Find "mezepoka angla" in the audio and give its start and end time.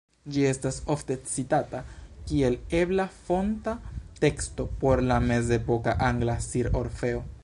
5.27-6.39